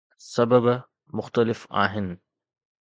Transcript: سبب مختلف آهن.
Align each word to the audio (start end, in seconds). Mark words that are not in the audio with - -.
سبب 0.17 0.81
مختلف 1.13 1.67
آهن. 1.71 2.17